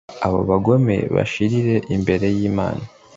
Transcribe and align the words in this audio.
abo 0.25 0.39
bagome 0.49 0.95
bashirire 1.15 1.75
imbere 1.95 2.25
y'imana 2.37 2.83